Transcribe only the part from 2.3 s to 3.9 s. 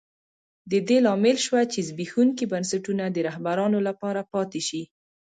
بنسټونه د رهبرانو